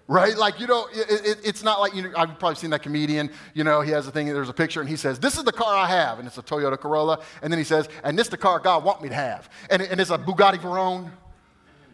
[0.07, 0.37] right?
[0.37, 3.29] Like, you know, it, it, it's not like, you know, I've probably seen that comedian,
[3.53, 5.51] you know, he has a thing, there's a picture, and he says, This is the
[5.51, 7.19] car I have, and it's a Toyota Corolla.
[7.41, 9.49] And then he says, And this is the car God want me to have.
[9.69, 11.11] And, and it's a Bugatti Veyron.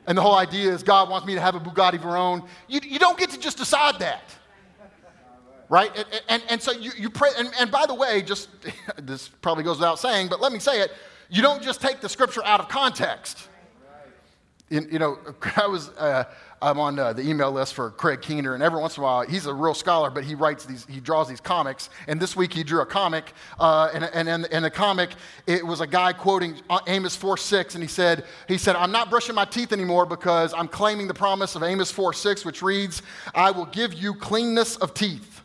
[0.06, 2.48] And the whole idea is God wants me to have a Bugatti Veyron.
[2.68, 4.24] You, you don't get to just decide that.
[5.70, 5.92] Right?
[5.96, 8.50] And, and, and so you, you pray, and, and by the way, just
[9.02, 10.92] this probably goes without saying, but let me say it
[11.34, 13.50] you don't just take the scripture out of context.
[14.70, 15.20] You, you know,
[15.58, 16.26] I was, uh,
[16.62, 19.22] I'm on uh, the email list for Craig Keener, and every once in a while,
[19.22, 21.90] he's a real scholar, but he writes these, he draws these comics.
[22.08, 25.12] And this week he drew a comic, uh, and, and, and in the comic,
[25.46, 26.56] it was a guy quoting
[26.88, 30.54] Amos 4 6, and he said, he said, I'm not brushing my teeth anymore because
[30.54, 33.02] I'm claiming the promise of Amos 4 6, which reads,
[33.36, 35.42] I will give you cleanness of teeth.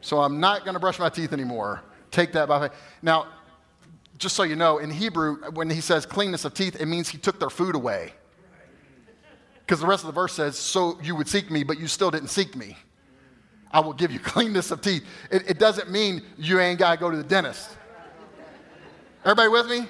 [0.00, 1.82] so I'm not going to brush my teeth anymore.
[2.12, 2.78] Take that by faith.
[3.02, 3.26] Now,
[4.18, 7.18] just so you know, in Hebrew, when he says cleanness of teeth, it means he
[7.18, 8.12] took their food away.
[9.60, 12.10] Because the rest of the verse says, So you would seek me, but you still
[12.10, 12.76] didn't seek me.
[13.72, 15.04] I will give you cleanness of teeth.
[15.30, 17.76] It, it doesn't mean you ain't got to go to the dentist.
[19.24, 19.88] Everybody with me?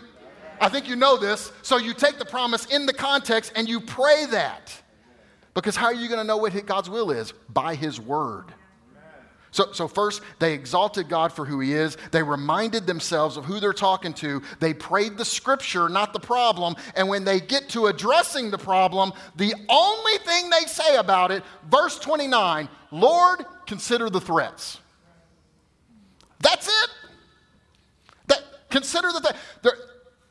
[0.61, 1.53] I think you know this.
[1.63, 4.73] So you take the promise in the context and you pray that.
[5.53, 7.33] Because how are you going to know what God's will is?
[7.51, 8.47] By His word.
[9.57, 11.97] So, so, first, they exalted God for who He is.
[12.11, 14.43] They reminded themselves of who they're talking to.
[14.61, 16.77] They prayed the scripture, not the problem.
[16.95, 21.43] And when they get to addressing the problem, the only thing they say about it,
[21.71, 24.79] verse 29, Lord, consider the threats.
[26.41, 26.91] That's it.
[28.27, 29.79] That, consider the threats.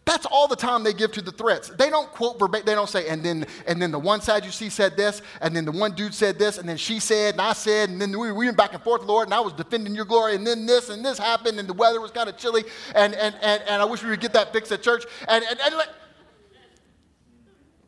[0.06, 1.70] That's all the time they give to the threats.
[1.70, 2.68] They don't quote verbatim.
[2.68, 5.56] They don't say, and then, and then the one side you see said this, and
[5.56, 8.12] then the one dude said this, and then she said, and I said, and then
[8.12, 10.68] we, we went back and forth, Lord, and I was defending your glory, and then
[10.68, 12.64] this and this happened, and the weather was kind of chilly,
[12.94, 15.06] and, and, and, and I wish we would get that fixed at church.
[15.28, 15.74] And, and, and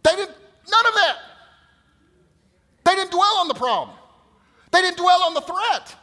[0.03, 0.35] they didn't,
[0.71, 1.17] none of that.
[2.83, 3.95] They didn't dwell on the problem.
[4.71, 5.95] They didn't dwell on the threat.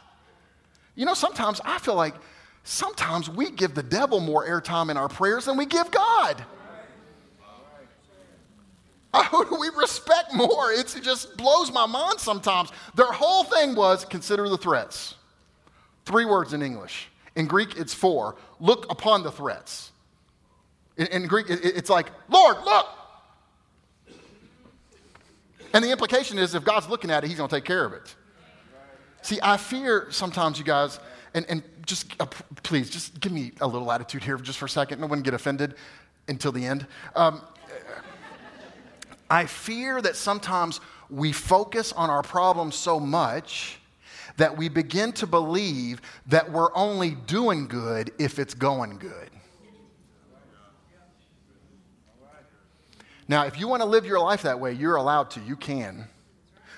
[0.95, 2.15] You know, sometimes I feel like
[2.65, 6.43] sometimes we give the devil more airtime in our prayers than we give God.
[9.15, 10.71] Who oh, do we respect more?
[10.73, 12.71] It's, it just blows my mind sometimes.
[12.95, 15.15] Their whole thing was consider the threats.
[16.05, 17.07] Three words in English.
[17.35, 18.35] In Greek, it's four.
[18.59, 19.91] Look upon the threats.
[20.97, 22.87] In, in Greek, it, it's like, Lord, look.
[25.73, 27.93] And the implication is if God's looking at it, He's going to take care of
[27.93, 28.15] it.
[29.21, 30.99] See, I fear sometimes, you guys,
[31.33, 32.25] and, and just uh,
[32.63, 34.99] please, just give me a little attitude here just for a second.
[34.99, 35.75] No one get offended
[36.27, 36.85] until the end.
[37.15, 37.41] Um,
[39.29, 43.79] I fear that sometimes we focus on our problems so much
[44.37, 49.29] that we begin to believe that we're only doing good if it's going good.
[53.27, 55.39] Now, if you want to live your life that way, you're allowed to.
[55.39, 56.07] You can.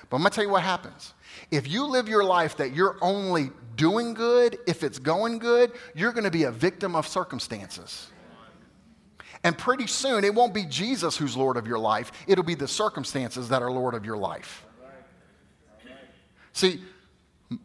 [0.08, 1.12] But I'm going to tell you what happens.
[1.50, 6.12] If you live your life that you're only doing good, if it's going good, you're
[6.12, 8.08] going to be a victim of circumstances.
[9.44, 12.68] And pretty soon, it won't be Jesus who's Lord of your life, it'll be the
[12.68, 14.66] circumstances that are Lord of your life.
[16.52, 16.82] See,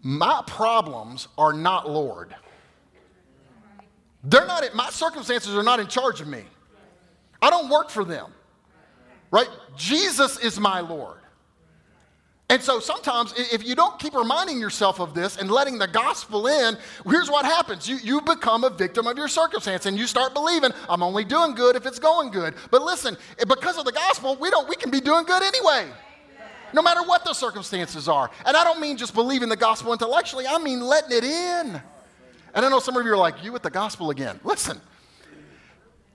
[0.01, 2.35] my problems are not Lord.
[4.23, 6.43] They're not, my circumstances are not in charge of me.
[7.41, 8.31] I don't work for them,
[9.31, 9.49] right?
[9.75, 11.17] Jesus is my Lord.
[12.49, 16.47] And so sometimes, if you don't keep reminding yourself of this and letting the gospel
[16.47, 17.87] in, here's what happens.
[17.87, 21.55] You, you become a victim of your circumstance and you start believing, I'm only doing
[21.55, 22.53] good if it's going good.
[22.69, 25.89] But listen, because of the gospel, we, don't, we can be doing good anyway,
[26.73, 28.29] no matter what the circumstances are.
[28.45, 31.81] And I don't mean just believing the gospel intellectually, I mean letting it in.
[32.53, 34.39] And I know some of you are like, you with the gospel again.
[34.43, 34.79] Listen,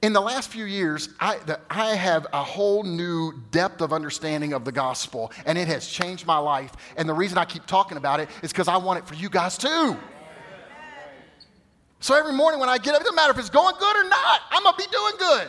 [0.01, 4.53] in the last few years, I, the, I, have a whole new depth of understanding
[4.53, 6.73] of the gospel, and it has changed my life.
[6.97, 9.29] And the reason I keep talking about it is because I want it for you
[9.29, 9.97] guys too.
[12.01, 14.09] So every morning when I get up, it doesn't matter if it's going good or
[14.09, 15.49] not, I'm gonna be doing good.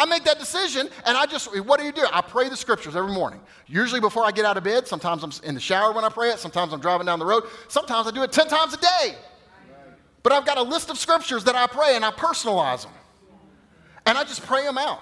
[0.00, 2.06] I make that decision, and I just, what do you do?
[2.12, 3.38] I pray the scriptures every morning.
[3.66, 6.30] Usually before I get out of bed, sometimes I'm in the shower when I pray
[6.30, 9.14] it, sometimes I'm driving down the road, sometimes I do it 10 times a day.
[10.22, 12.92] But I've got a list of scriptures that I pray, and I personalize them.
[14.10, 15.00] And I just pray them out.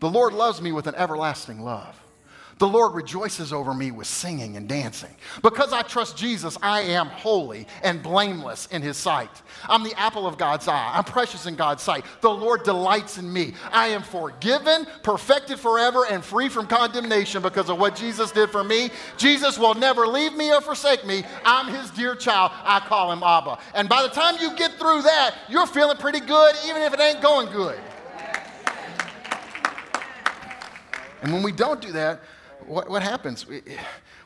[0.00, 1.96] The Lord loves me with an everlasting love.
[2.58, 5.14] The Lord rejoices over me with singing and dancing.
[5.44, 9.30] Because I trust Jesus, I am holy and blameless in his sight.
[9.68, 10.90] I'm the apple of God's eye.
[10.92, 12.04] I'm precious in God's sight.
[12.20, 13.54] The Lord delights in me.
[13.70, 18.64] I am forgiven, perfected forever, and free from condemnation because of what Jesus did for
[18.64, 18.90] me.
[19.18, 21.22] Jesus will never leave me or forsake me.
[21.44, 22.50] I'm his dear child.
[22.64, 23.58] I call him Abba.
[23.76, 26.98] And by the time you get through that, you're feeling pretty good, even if it
[26.98, 27.78] ain't going good.
[31.22, 32.20] And when we don't do that,
[32.66, 33.46] what, what happens?
[33.46, 33.62] We,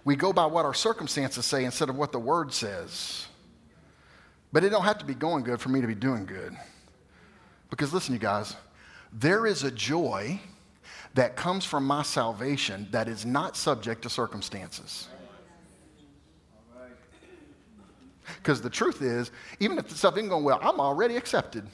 [0.05, 3.27] we go by what our circumstances say instead of what the word says.
[4.53, 6.57] But it don't have to be going good for me to be doing good.
[7.71, 8.57] Because listen, you guys,
[9.13, 10.41] there is a joy
[11.15, 15.09] that comes from my salvation that is not subject to circumstances.
[18.39, 19.31] Because the truth is,
[19.61, 21.67] even if the stuff isn't going well, I'm already accepted.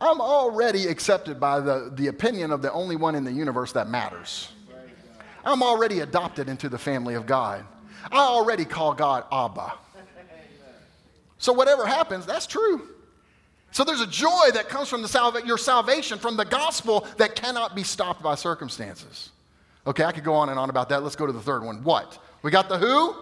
[0.00, 3.88] I'm already accepted by the, the opinion of the only one in the universe that
[3.88, 4.52] matters.
[5.44, 7.64] I'm already adopted into the family of God.
[8.12, 9.72] I already call God Abba.
[11.38, 12.88] So whatever happens, that's true.
[13.70, 17.36] So there's a joy that comes from the salva- your salvation, from the gospel that
[17.36, 19.30] cannot be stopped by circumstances.
[19.86, 21.02] Okay, I could go on and on about that.
[21.02, 21.82] Let's go to the third one.
[21.84, 22.18] What?
[22.42, 23.14] We got the who,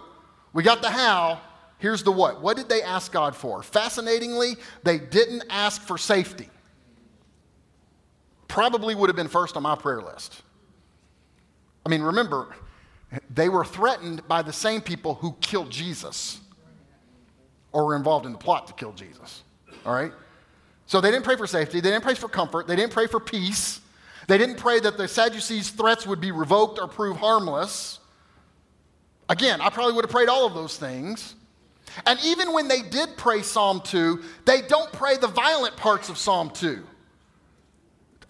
[0.53, 1.41] we got the how.
[1.79, 2.41] Here's the what.
[2.41, 3.63] What did they ask God for?
[3.63, 6.49] Fascinatingly, they didn't ask for safety.
[8.49, 10.43] Probably would have been first on my prayer list.
[11.85, 12.55] I mean, remember,
[13.31, 16.41] they were threatened by the same people who killed Jesus
[17.73, 19.43] or were involved in the plot to kill Jesus.
[19.85, 20.13] All right?
[20.87, 21.81] So they didn't pray for safety.
[21.81, 22.67] They didn't pray for comfort.
[22.67, 23.81] They didn't pray for peace.
[24.29, 28.01] They didn't pray that the Sadducees' threats would be revoked or prove harmless.
[29.29, 31.35] Again, I probably would have prayed all of those things.
[32.05, 36.19] And even when they did pray Psalm 2, they don't pray the violent parts of
[36.19, 36.85] Psalm 2.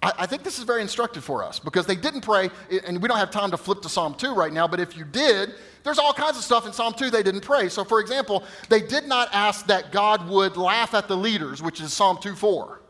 [0.07, 2.49] I, I, think this is very instructive for us because they didn't pray,
[2.87, 5.05] and we don't have time to flip to Psalm 2 right now, but if you
[5.05, 7.69] did, there's all kinds of stuff in Psalm 2 they didn't pray.
[7.69, 11.81] So, for example, they did not ask that God would laugh at the leaders, which
[11.81, 12.81] is Psalm 2 4.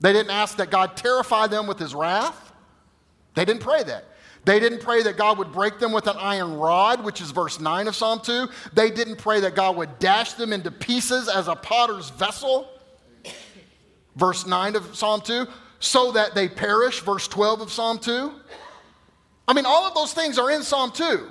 [0.00, 2.52] They didn't ask that God terrify them with his wrath.
[3.34, 4.04] They didn't pray that.
[4.44, 7.58] They didn't pray that God would break them with an iron rod, which is verse
[7.58, 8.48] 9 of Psalm 2.
[8.74, 12.70] They didn't pray that God would dash them into pieces as a potter's vessel,
[14.14, 15.48] verse 9 of Psalm 2
[15.80, 18.32] so that they perish, verse 12 of Psalm 2.
[19.46, 21.30] I mean, all of those things are in Psalm 2.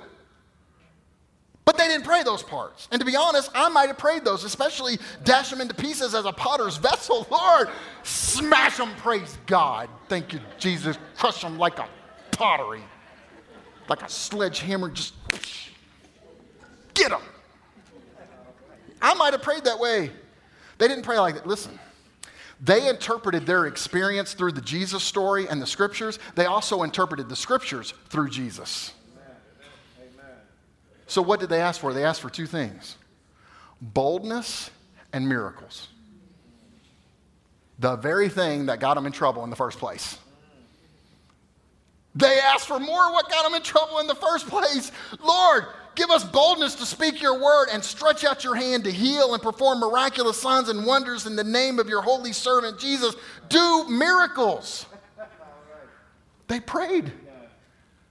[1.64, 2.88] But they didn't pray those parts.
[2.90, 6.24] And to be honest, I might have prayed those, especially dash them into pieces as
[6.24, 7.26] a potter's vessel.
[7.30, 7.68] Lord,
[8.02, 9.90] smash them, praise God.
[10.08, 10.96] Thank you, Jesus.
[11.18, 11.86] Crush them like a
[12.30, 12.82] pottery,
[13.88, 15.12] like a sledgehammer, just
[16.94, 17.22] get them.
[19.02, 20.10] I might have prayed that way.
[20.78, 21.46] They didn't pray like that.
[21.46, 21.78] Listen,
[22.60, 26.18] they interpreted their experience through the Jesus story and the scriptures.
[26.34, 28.92] They also interpreted the scriptures through Jesus.
[29.98, 30.32] Amen.
[31.06, 31.92] So, what did they ask for?
[31.92, 32.96] They asked for two things
[33.80, 34.70] boldness
[35.12, 35.88] and miracles.
[37.78, 40.18] The very thing that got them in trouble in the first place.
[42.16, 43.12] They asked for more.
[43.12, 44.90] What got them in trouble in the first place?
[45.22, 45.66] Lord,
[45.98, 49.42] Give us boldness to speak your word and stretch out your hand to heal and
[49.42, 53.16] perform miraculous signs and wonders in the name of your holy servant Jesus.
[53.48, 54.86] Do miracles.
[56.46, 57.12] They prayed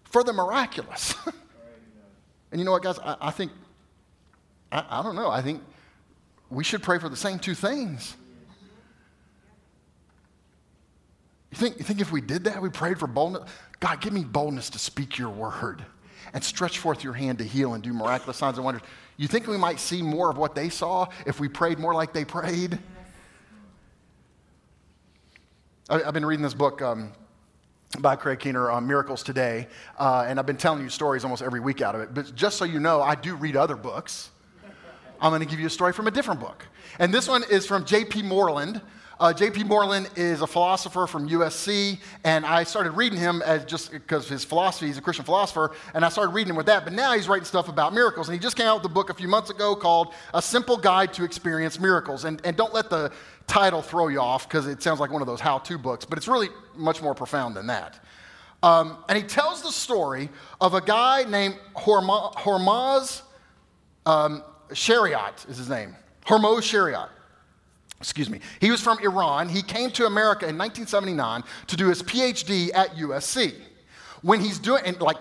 [0.03, 1.15] for the miraculous.
[2.51, 2.99] and you know what, guys?
[2.99, 3.53] I, I think,
[4.69, 5.63] I, I don't know, I think
[6.49, 8.17] we should pray for the same two things.
[11.51, 13.49] You think, you think if we did that, we prayed for boldness?
[13.79, 15.85] God, give me boldness to speak your word
[16.33, 18.83] and stretch forth your hand to heal and do miraculous signs and wonders.
[19.17, 22.13] You think we might see more of what they saw if we prayed more like
[22.13, 22.77] they prayed?
[25.89, 27.11] I, have been reading this book um,
[27.99, 31.61] by Craig Keener, uh, Miracles Today, uh, and I've been telling you stories almost every
[31.61, 32.13] week out of it.
[32.13, 34.29] But just so you know, I do read other books.
[35.19, 36.65] I'm going to give you a story from a different book.
[36.99, 38.23] And this one is from J.P.
[38.23, 38.81] Moreland.
[39.19, 39.63] Uh, J.P.
[39.63, 44.43] Moreland is a philosopher from USC, and I started reading him as just because his
[44.43, 46.83] philosophy, he's a Christian philosopher, and I started reading him with that.
[46.83, 49.09] But now he's writing stuff about miracles, and he just came out with a book
[49.09, 52.25] a few months ago called A Simple Guide to Experience Miracles.
[52.25, 53.11] And, and don't let the
[53.47, 56.19] title throw you off because it sounds like one of those how to books, but
[56.19, 57.99] it's really much more profound than that.
[58.61, 60.29] Um, and he tells the story
[60.61, 63.23] of a guy named Hormoz
[64.05, 65.95] um, Shariat, is his name.
[66.23, 67.09] Hormoz Shariat
[67.99, 69.49] excuse me, he was from Iran.
[69.49, 73.55] He came to America in 1979 to do his PhD at USC.
[74.21, 75.17] When he's doing, like,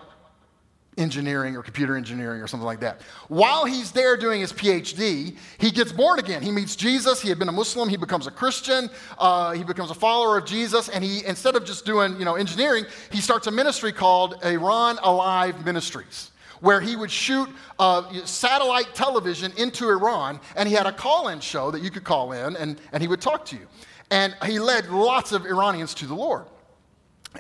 [0.99, 3.03] engineering or computer engineering or something like that.
[3.29, 6.43] While he's there doing his PhD, he gets born again.
[6.43, 7.21] He meets Jesus.
[7.21, 7.89] He had been a Muslim.
[7.89, 8.89] He becomes a Christian.
[9.19, 10.89] Uh, he becomes a follower of Jesus.
[10.89, 14.99] And he, instead of just doing, you know, engineering, he starts a ministry called Iran
[15.03, 16.31] Alive Ministries
[16.61, 21.41] where he would shoot uh, satellite television into Iran, and he had a call in
[21.41, 23.67] show that you could call in, and, and he would talk to you.
[24.11, 26.47] And he led lots of Iranians to the Lord.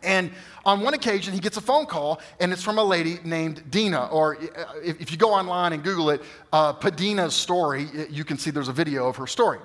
[0.02, 0.30] And
[0.64, 4.06] on one occasion, he gets a phone call, and it's from a lady named Dina.
[4.06, 8.36] Or uh, if, if you go online and Google it, uh, Padina's story, you can
[8.36, 9.58] see there's a video of her story.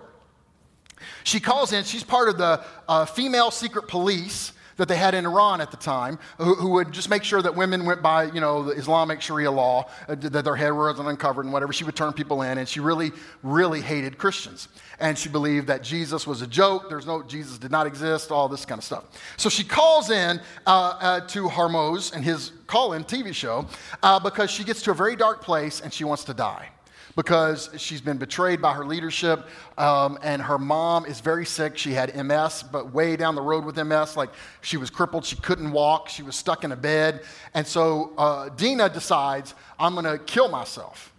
[1.24, 5.26] She calls in, she's part of the uh, female secret police that they had in
[5.26, 8.42] Iran at the time who, who, would just make sure that women went by, you
[8.42, 11.74] know, the Islamic Sharia law, uh, that their hair wasn't uncovered and whatever.
[11.74, 13.12] She would turn people in, and she really,
[13.44, 14.68] really hated Christians.
[15.00, 16.90] And she believed that Jesus was a joke.
[16.90, 19.06] There's no, Jesus did not exist, all this kind of stuff.
[19.38, 23.68] So she calls in uh, uh, to Hormoz and his call in TV show
[24.04, 26.70] uh, because she gets to a very dark place and she wants to die
[27.16, 29.48] because she's been betrayed by her leadership
[29.78, 31.78] um, and her mom is very sick.
[31.78, 34.30] She had ms but way down the road with ms like
[34.62, 35.26] she was crippled.
[35.26, 36.10] She couldn't walk.
[36.10, 37.24] She was stuck in a bed.
[37.54, 41.14] And so uh, dina decides i'm going to kill myself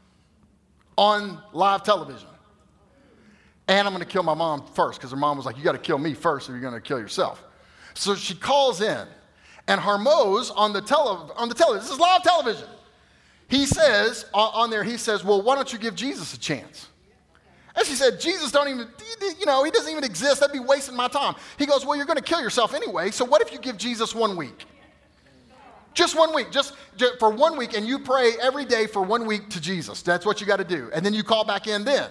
[0.96, 2.28] on live television
[3.68, 5.72] and i'm going to kill my mom first because her mom was like you got
[5.72, 7.42] to kill me first or you're going to kill yourself.
[7.94, 9.06] So she calls in
[9.68, 12.68] and Hormoz on the, tele- on the television, this is live television,
[13.52, 16.88] he says, on there, he says, Well, why don't you give Jesus a chance?
[17.76, 18.88] And she said, Jesus don't even,
[19.38, 20.40] you know, he doesn't even exist.
[20.40, 21.34] That'd be wasting my time.
[21.58, 23.10] He goes, Well, you're going to kill yourself anyway.
[23.10, 24.64] So what if you give Jesus one week?
[25.92, 29.26] Just one week, just, just for one week, and you pray every day for one
[29.26, 30.00] week to Jesus.
[30.00, 30.90] That's what you got to do.
[30.94, 32.10] And then you call back in then.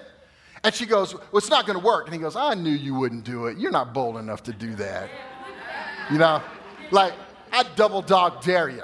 [0.64, 2.06] And she goes, Well, it's not going to work.
[2.06, 3.58] And he goes, I knew you wouldn't do it.
[3.58, 5.10] You're not bold enough to do that.
[6.12, 6.44] You know,
[6.92, 7.14] like,
[7.52, 8.84] I double dog dare you.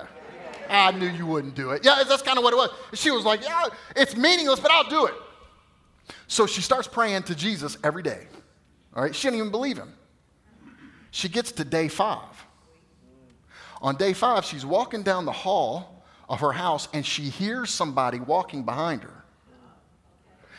[0.69, 1.85] I knew you wouldn't do it.
[1.85, 2.69] Yeah, that's kind of what it was.
[2.93, 3.65] She was like, Yeah,
[3.95, 5.13] it's meaningless, but I'll do it.
[6.27, 8.27] So she starts praying to Jesus every day.
[8.95, 9.93] All right, she didn't even believe him.
[11.11, 12.45] She gets to day five.
[13.81, 18.19] On day five, she's walking down the hall of her house and she hears somebody
[18.19, 19.23] walking behind her.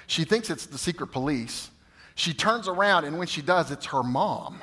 [0.06, 1.70] She thinks it's the secret police.
[2.14, 4.60] She turns around, and when she does, it's her mom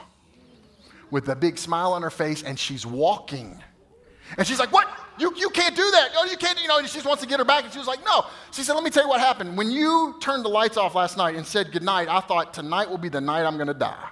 [1.11, 3.63] with a big smile on her face, and she's walking.
[4.37, 4.89] And she's like, What?
[5.17, 6.09] You, you can't do that.
[6.17, 7.63] Oh, you can't, you know, she just wants to get her back.
[7.63, 8.25] And she was like, No.
[8.51, 9.57] She said, Let me tell you what happened.
[9.57, 12.97] When you turned the lights off last night and said goodnight, I thought tonight will
[12.97, 14.09] be the night I'm going to die.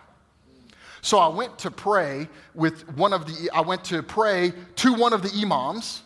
[1.01, 5.11] So I went to pray with one of the, I went to pray to one
[5.11, 6.01] of the imams.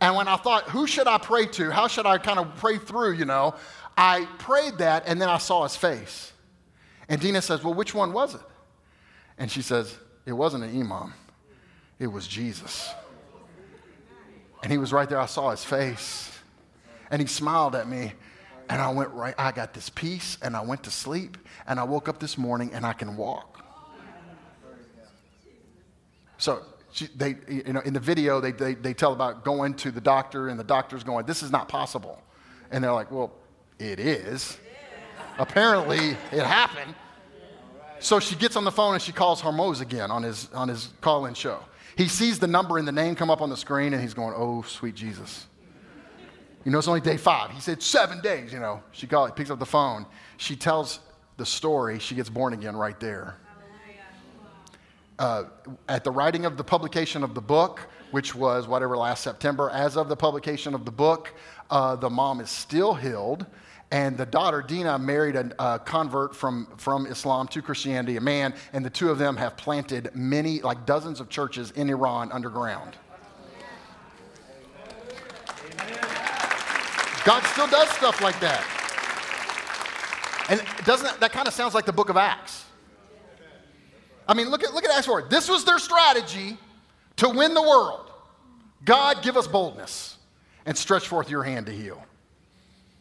[0.00, 1.70] And when I thought, who should I pray to?
[1.70, 3.54] How should I kind of pray through, you know?
[3.96, 6.32] I prayed that and then I saw his face.
[7.08, 8.40] And Dina says, Well, which one was it?
[9.38, 9.96] And she says,
[10.26, 11.14] It wasn't an imam,
[11.98, 12.90] it was Jesus.
[14.68, 15.18] And he was right there.
[15.18, 16.30] I saw his face.
[17.10, 18.12] And he smiled at me.
[18.68, 21.38] And I went right, I got this peace and I went to sleep.
[21.66, 23.64] And I woke up this morning and I can walk.
[26.36, 29.90] So she, they, you know, in the video, they, they, they tell about going to
[29.90, 32.22] the doctor, and the doctor's going, This is not possible.
[32.70, 33.32] And they're like, Well,
[33.78, 34.58] it is.
[35.38, 36.94] Apparently, it happened.
[38.00, 40.90] So she gets on the phone and she calls Hormoz again on his, on his
[41.00, 41.58] call in show.
[41.98, 44.32] He sees the number and the name come up on the screen and he's going,
[44.36, 45.46] Oh, sweet Jesus.
[46.64, 47.50] You know, it's only day five.
[47.50, 48.84] He said seven days, you know.
[48.92, 50.06] She calls, picks up the phone.
[50.36, 51.00] She tells
[51.38, 51.98] the story.
[51.98, 53.36] She gets born again right there.
[55.18, 55.44] Uh,
[55.88, 59.96] at the writing of the publication of the book, which was whatever last September, as
[59.96, 61.34] of the publication of the book,
[61.68, 63.44] uh, the mom is still healed.
[63.90, 68.54] And the daughter, Dina, married a, a, convert from, from Islam to Christianity, a man,
[68.74, 72.96] and the two of them have planted many, like dozens of churches in Iran underground.
[77.24, 78.64] God still does stuff like that.
[80.50, 82.64] And doesn't that, kind of sounds like the book of Acts?
[84.26, 85.28] I mean, look at, look at Acts 4.
[85.30, 86.58] This was their strategy
[87.16, 88.10] to win the world.
[88.84, 90.16] God, give us boldness
[90.66, 92.02] and stretch forth your hand to heal.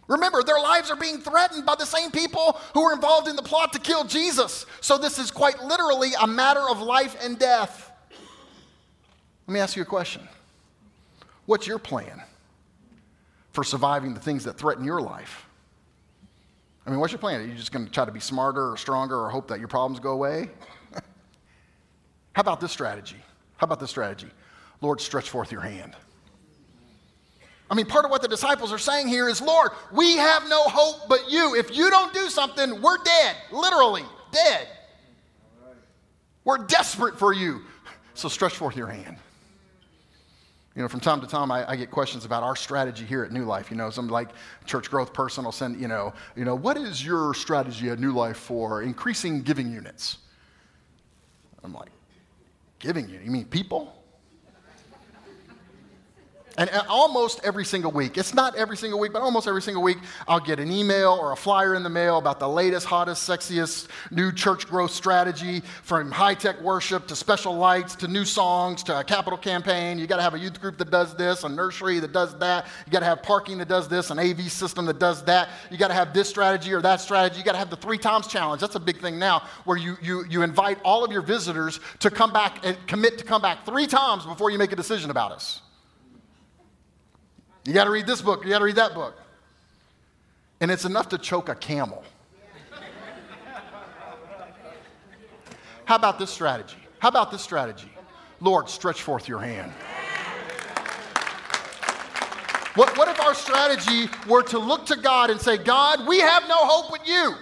[0.08, 3.41] Remember, their lives are being threatened by the same people who were involved in the
[3.41, 4.66] plot to kill Jesus.
[4.80, 7.91] So this is quite literally a matter of life and death.
[9.47, 10.28] Let me ask you a question
[11.45, 12.22] What's your plan
[13.51, 15.45] for surviving the things that threaten your life?
[16.86, 17.41] I mean, what's your plan?
[17.41, 19.68] Are you just going to try to be smarter or stronger or hope that your
[19.68, 20.49] problems go away?
[22.34, 23.18] How about this strategy?
[23.58, 24.30] How about this strategy?
[24.80, 25.95] Lord, stretch forth your hand.
[27.70, 30.63] I mean, part of what the disciples are saying here is, Lord, we have no
[30.63, 31.55] hope but you.
[31.55, 34.68] If you don't do something, we're dead, literally dead.
[36.45, 37.61] We're desperate for you.
[38.13, 39.18] So stretch forth your hand.
[40.76, 43.32] You know, from time to time, I, I, get questions about our strategy here at
[43.32, 43.72] New Life.
[43.72, 44.30] You know, some like
[44.65, 48.11] church growth person will send, you know, you know, what is your strategy at New
[48.11, 50.20] Life for increasing giving units?
[51.63, 51.89] I'm like,
[52.78, 53.26] giving units?
[53.26, 53.96] You mean people?
[56.58, 59.84] And uh, almost every single week, it's not every single week, but almost every single
[59.84, 63.30] week, I'll get an email or a flyer in the mail about the latest, hottest,
[63.30, 68.82] sexiest new church growth strategy from high tech worship to special lights to new songs
[68.84, 69.99] to a capital campaign.
[69.99, 72.66] You got to have a youth group that does this, a nursery that does that.
[72.88, 75.49] You got to have parking that does this, an AV system that does that.
[75.70, 77.38] You got to have this strategy or that strategy.
[77.38, 78.62] You got to have the three times challenge.
[78.62, 82.10] That's a big thing now where you, you, you invite all of your visitors to
[82.10, 85.32] come back and commit to come back three times before you make a decision about
[85.32, 85.62] us.
[87.68, 89.13] You got to read this book, you got to read that book.
[90.61, 92.01] And it's enough to choke a camel.
[95.84, 96.78] How about this strategy?
[96.99, 97.91] How about this strategy?
[98.39, 99.74] Lord, stretch forth your hand.
[102.76, 106.47] What, what if our strategy were to look to God and say, God, we have
[106.47, 107.36] no hope with you.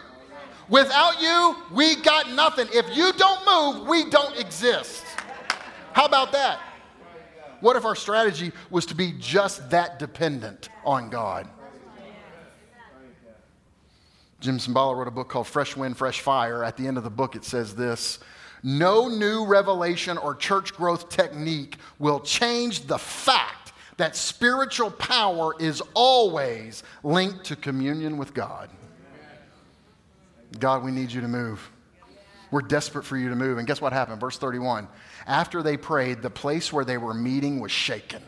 [0.70, 2.68] Without you, we got nothing.
[2.74, 5.04] If you don't move, we don't exist.
[5.94, 6.60] How about that?
[7.66, 11.50] What if our strategy was to be just that dependent on God?
[14.40, 16.64] Jim Cymbala wrote a book called Fresh Wind, Fresh Fire.
[16.64, 18.20] At the end of the book, it says this
[18.62, 25.82] No new revelation or church growth technique will change the fact that spiritual power is
[25.96, 28.70] always linked to communion with God.
[30.60, 31.68] God, we need you to move.
[32.56, 33.58] We're desperate for you to move.
[33.58, 34.22] And guess what happened?
[34.22, 34.88] Verse 31
[35.28, 38.24] after they prayed, the place where they were meeting was shaken.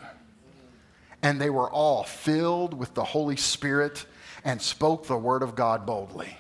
[1.24, 4.06] And they were all filled with the Holy Spirit
[4.44, 6.38] and spoke the word of God boldly.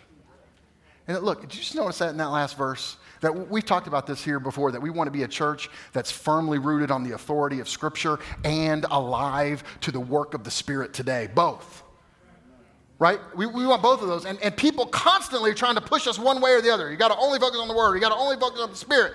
[1.07, 2.97] And look, did you just notice that in that last verse?
[3.21, 6.11] That we've talked about this here before, that we want to be a church that's
[6.11, 10.93] firmly rooted on the authority of Scripture and alive to the work of the Spirit
[10.93, 11.29] today.
[11.33, 11.83] Both.
[12.99, 13.19] Right?
[13.35, 14.25] We, we want both of those.
[14.25, 16.89] And, and people constantly trying to push us one way or the other.
[16.89, 18.75] You got to only focus on the Word, you got to only focus on the
[18.75, 19.13] Spirit.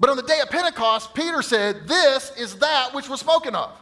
[0.00, 3.72] But on the day of Pentecost, Peter said, This is that which was spoken of.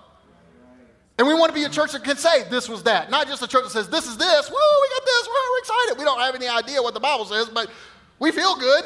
[1.18, 3.42] And we want to be a church that can say this was that, not just
[3.42, 4.50] a church that says this is this.
[4.50, 5.28] Woo, we got this.
[5.28, 5.98] We're excited.
[5.98, 7.70] We don't have any idea what the Bible says, but
[8.18, 8.84] we feel good.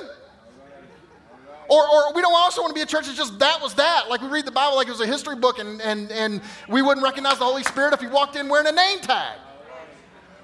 [1.69, 4.09] Or, or we don't also want to be a church that's just that was that.
[4.09, 6.83] Like we read the Bible like it was a history book and, and, and we
[6.83, 9.39] wouldn't recognize the Holy Spirit if he walked in wearing a name tag.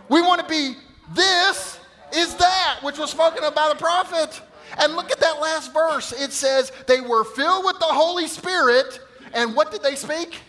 [0.09, 0.75] We want to be
[1.15, 1.79] this
[2.15, 4.41] is that which was spoken of by the prophet.
[4.79, 6.13] And look at that last verse.
[6.13, 9.01] It says, they were filled with the Holy Spirit.
[9.33, 10.41] And what did they speak?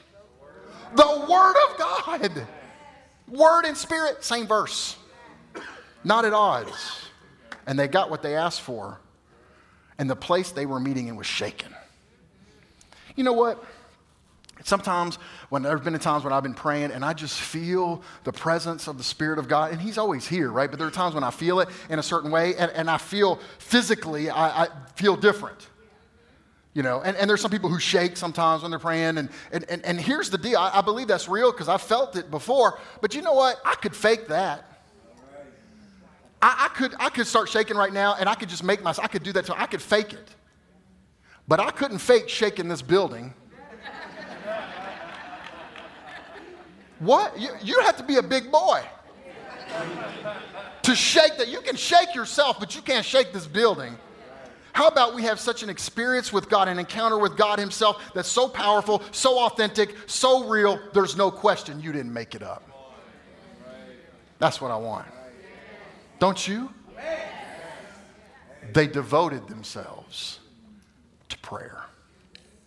[0.95, 2.47] The Word of God.
[3.27, 4.95] Word and Spirit, same verse.
[6.03, 7.09] Not at odds.
[7.65, 8.99] And they got what they asked for.
[9.99, 11.73] And the place they were meeting in was shaken.
[13.15, 13.63] You know what?
[14.67, 15.15] Sometimes
[15.47, 18.89] when there have been times when I've been praying and I just feel the presence
[18.89, 20.69] of the Spirit of God, and He's always here, right?
[20.69, 22.97] But there are times when I feel it in a certain way, and, and I
[22.97, 25.69] feel physically, I, I feel different.
[26.73, 29.17] You know, and, and there's some people who shake sometimes when they're praying.
[29.17, 32.17] And, and, and, and here's the deal I, I believe that's real because I felt
[32.17, 32.77] it before.
[32.99, 33.61] But you know what?
[33.63, 34.65] I could fake that.
[36.41, 39.05] I, I, could, I could start shaking right now and I could just make myself,
[39.05, 39.53] I could do that too.
[39.55, 40.29] I could fake it.
[41.47, 43.33] But I couldn't fake shaking this building
[46.99, 47.39] What?
[47.39, 48.83] You, you have to be a big boy
[50.83, 51.47] to shake that.
[51.47, 53.97] You can shake yourself, but you can't shake this building.
[54.73, 58.29] How about we have such an experience with God, an encounter with God Himself that's
[58.29, 62.63] so powerful, so authentic, so real, there's no question you didn't make it up.
[64.37, 65.07] That's what I want.
[66.19, 66.71] Don't you?
[68.71, 70.39] They devoted themselves
[71.29, 71.86] to prayer.